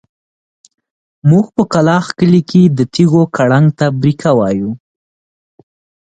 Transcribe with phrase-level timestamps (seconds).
[1.29, 4.71] موږ په کلاخ کلي کې د تيږو کړنګ ته بېرکه وايو.